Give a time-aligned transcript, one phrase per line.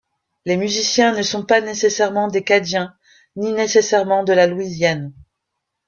[0.45, 2.97] Les musiciens ne sont pas nécessairement des Cadiens,
[3.35, 5.13] ni nécessairement de la Louisiane.